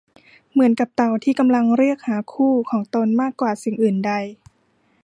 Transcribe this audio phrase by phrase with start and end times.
[0.51, 4.13] เหมือนกับเต่าที่กำลังเรียกหาคู่ของตนมากกว่าสิ่งอื่นใด